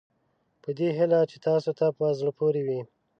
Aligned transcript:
په 0.61 0.69
دې 0.77 0.89
هیله 0.97 1.19
چې 1.31 1.37
تاسوته 1.47 1.85
په 1.97 2.05
زړه 2.19 2.31
پورې 2.39 2.61
وي. 2.67 2.81